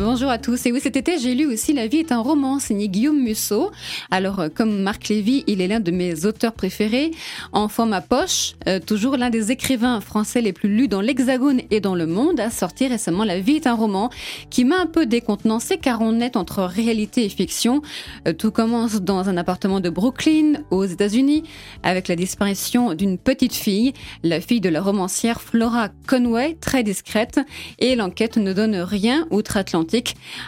Bonjour 0.00 0.30
à 0.30 0.38
tous. 0.38 0.64
Et 0.64 0.70
oui, 0.70 0.78
cet 0.80 0.94
été, 0.94 1.18
j'ai 1.18 1.34
lu 1.34 1.44
aussi 1.44 1.72
La 1.72 1.88
vie 1.88 1.98
est 1.98 2.12
un 2.12 2.20
roman 2.20 2.60
signé 2.60 2.88
Guillaume 2.88 3.20
Musso. 3.20 3.72
Alors, 4.12 4.38
euh, 4.38 4.48
comme 4.48 4.80
Marc 4.80 5.08
Lévy, 5.08 5.42
il 5.48 5.60
est 5.60 5.66
l'un 5.66 5.80
de 5.80 5.90
mes 5.90 6.24
auteurs 6.24 6.52
préférés. 6.52 7.10
En 7.50 7.66
format 7.66 8.00
poche, 8.00 8.54
euh, 8.68 8.78
toujours 8.78 9.16
l'un 9.16 9.28
des 9.28 9.50
écrivains 9.50 10.00
français 10.00 10.40
les 10.40 10.52
plus 10.52 10.68
lus 10.68 10.86
dans 10.86 11.00
l'Hexagone 11.00 11.62
et 11.72 11.80
dans 11.80 11.96
le 11.96 12.06
monde, 12.06 12.38
a 12.38 12.48
sorti 12.48 12.86
récemment 12.86 13.24
La 13.24 13.40
vie 13.40 13.56
est 13.56 13.66
un 13.66 13.74
roman 13.74 14.08
qui 14.50 14.64
m'a 14.64 14.78
un 14.78 14.86
peu 14.86 15.04
décontenancé 15.04 15.78
car 15.78 16.00
on 16.00 16.20
est 16.20 16.36
entre 16.36 16.62
réalité 16.62 17.24
et 17.24 17.28
fiction. 17.28 17.82
Euh, 18.28 18.32
tout 18.32 18.52
commence 18.52 19.02
dans 19.02 19.28
un 19.28 19.36
appartement 19.36 19.80
de 19.80 19.90
Brooklyn, 19.90 20.62
aux 20.70 20.84
États-Unis, 20.84 21.42
avec 21.82 22.06
la 22.06 22.14
disparition 22.14 22.94
d'une 22.94 23.18
petite 23.18 23.54
fille, 23.54 23.94
la 24.22 24.40
fille 24.40 24.60
de 24.60 24.68
la 24.68 24.80
romancière 24.80 25.40
Flora 25.40 25.88
Conway, 26.06 26.56
très 26.60 26.84
discrète, 26.84 27.40
et 27.80 27.96
l'enquête 27.96 28.36
ne 28.36 28.52
donne 28.52 28.76
rien 28.76 29.26
outre-Atlantique 29.32 29.87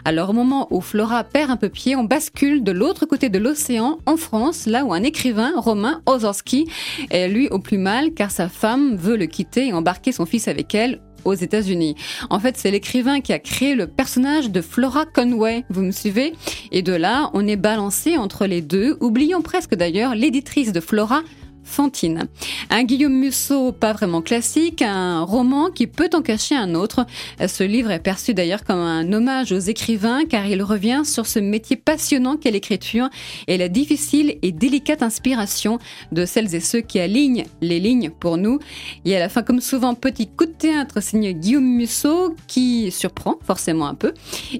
alors 0.04 0.30
au 0.30 0.32
moment 0.32 0.68
où 0.70 0.80
Flora 0.80 1.24
perd 1.24 1.50
un 1.50 1.56
peu 1.56 1.68
pied, 1.68 1.96
on 1.96 2.04
bascule 2.04 2.62
de 2.62 2.72
l'autre 2.72 3.06
côté 3.06 3.28
de 3.28 3.38
l'océan, 3.38 3.98
en 4.06 4.16
France, 4.16 4.66
là 4.66 4.84
où 4.84 4.92
un 4.92 5.02
écrivain, 5.02 5.52
Romain 5.56 6.02
Ozorski, 6.06 6.66
est 7.10 7.28
lui 7.28 7.48
au 7.48 7.58
plus 7.58 7.78
mal 7.78 8.12
car 8.14 8.30
sa 8.30 8.48
femme 8.48 8.96
veut 8.96 9.16
le 9.16 9.26
quitter 9.26 9.68
et 9.68 9.72
embarquer 9.72 10.12
son 10.12 10.26
fils 10.26 10.48
avec 10.48 10.74
elle 10.74 11.00
aux 11.24 11.34
États-Unis. 11.34 11.96
En 12.30 12.40
fait, 12.40 12.56
c'est 12.56 12.70
l'écrivain 12.70 13.20
qui 13.20 13.32
a 13.32 13.38
créé 13.38 13.74
le 13.74 13.86
personnage 13.86 14.50
de 14.50 14.60
Flora 14.60 15.04
Conway, 15.04 15.64
vous 15.68 15.82
me 15.82 15.90
suivez? 15.90 16.32
Et 16.72 16.82
de 16.82 16.92
là, 16.92 17.30
on 17.34 17.46
est 17.46 17.56
balancé 17.56 18.16
entre 18.16 18.46
les 18.46 18.62
deux, 18.62 18.96
oublions 19.00 19.42
presque 19.42 19.74
d'ailleurs 19.74 20.14
l'éditrice 20.14 20.72
de 20.72 20.80
Flora, 20.80 21.22
Fantine. 21.70 22.28
Un 22.68 22.82
Guillaume 22.82 23.14
Musso 23.14 23.70
pas 23.72 23.92
vraiment 23.92 24.22
classique, 24.22 24.82
un 24.82 25.22
roman 25.22 25.70
qui 25.70 25.86
peut 25.86 26.10
en 26.12 26.20
cacher 26.20 26.56
un 26.56 26.74
autre. 26.74 27.06
Ce 27.46 27.62
livre 27.62 27.92
est 27.92 28.00
perçu 28.00 28.34
d'ailleurs 28.34 28.64
comme 28.64 28.80
un 28.80 29.12
hommage 29.12 29.52
aux 29.52 29.58
écrivains 29.58 30.24
car 30.28 30.46
il 30.46 30.62
revient 30.62 31.02
sur 31.04 31.26
ce 31.26 31.38
métier 31.38 31.76
passionnant 31.76 32.36
qu'est 32.36 32.50
l'écriture 32.50 33.08
et 33.46 33.56
la 33.56 33.68
difficile 33.68 34.36
et 34.42 34.50
délicate 34.50 35.02
inspiration 35.02 35.78
de 36.10 36.24
celles 36.24 36.54
et 36.54 36.60
ceux 36.60 36.80
qui 36.80 36.98
alignent 36.98 37.44
les 37.60 37.78
lignes 37.78 38.10
pour 38.10 38.36
nous. 38.36 38.58
Et 39.04 39.16
à 39.16 39.20
la 39.20 39.28
fin, 39.28 39.42
comme 39.42 39.60
souvent, 39.60 39.94
petit 39.94 40.26
coup 40.26 40.46
de 40.46 40.50
théâtre 40.50 41.00
signé 41.00 41.34
Guillaume 41.34 41.64
Musso 41.64 42.34
qui 42.48 42.90
surprend 42.90 43.36
forcément 43.42 43.86
un 43.86 43.94
peu. 43.94 44.12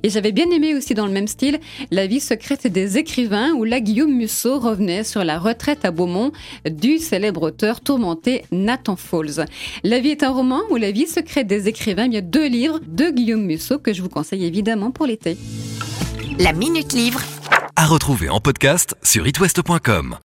Et 0.02 0.10
j'avais 0.10 0.32
bien 0.32 0.48
aimé 0.50 0.74
aussi 0.76 0.94
dans 0.94 1.06
le 1.06 1.12
même 1.12 1.26
style 1.28 1.58
La 1.90 2.06
vie 2.06 2.20
secrète 2.20 2.68
des 2.68 2.98
écrivains 2.98 3.50
où 3.52 3.64
là 3.64 3.80
Guillaume 3.80 4.14
Musso 4.14 4.60
revenait 4.60 5.02
sur 5.02 5.24
la 5.24 5.38
retraite 5.38 5.84
à 5.84 5.90
Beaumont 5.90 6.30
du 6.70 6.99
célèbre 7.00 7.42
auteur 7.42 7.80
tourmenté 7.80 8.42
Nathan 8.52 8.96
Falls. 8.96 9.46
La 9.82 10.00
vie 10.00 10.10
est 10.10 10.22
un 10.22 10.30
roman 10.30 10.60
ou 10.70 10.76
la 10.76 10.90
vie 10.90 11.06
secrète 11.06 11.46
des 11.46 11.68
écrivains. 11.68 12.06
Il 12.06 12.14
y 12.14 12.18
a 12.18 12.22
deux 12.22 12.46
livres 12.46 12.80
de 12.86 13.10
Guillaume 13.10 13.44
Musso 13.44 13.78
que 13.78 13.92
je 13.92 14.02
vous 14.02 14.08
conseille 14.08 14.44
évidemment 14.44 14.90
pour 14.90 15.06
l'été. 15.06 15.36
La 16.38 16.52
Minute 16.52 16.92
Livre. 16.92 17.20
À 17.76 17.86
retrouver 17.86 18.28
en 18.28 18.40
podcast 18.40 18.94
sur 19.02 19.26
itwest.com. 19.26 20.16